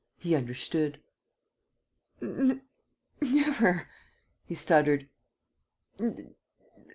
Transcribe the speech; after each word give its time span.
He 0.17 0.33
understood: 0.33 0.99
"Never!" 3.21 3.87
he 4.45 4.55
stuttered. 4.55 5.07